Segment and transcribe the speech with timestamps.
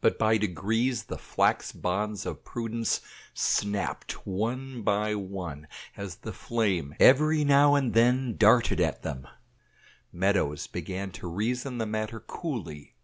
[0.00, 3.00] But by degrees the flax bonds of prudence
[3.32, 9.28] snapped one by one as the flame every now and then darted at them.
[10.12, 12.96] Meadows began to reason the matter coolly.